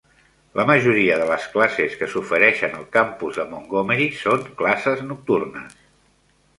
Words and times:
La 0.59 0.63
majoria 0.69 1.17
de 1.23 1.27
les 1.31 1.45
classes 1.57 1.93
que 2.01 2.09
s'ofereixen 2.15 2.75
al 2.79 2.89
campus 2.97 3.41
de 3.43 3.47
Montgomery 3.55 4.11
són 4.27 4.53
classes 4.65 5.09
nocturnes. 5.15 5.83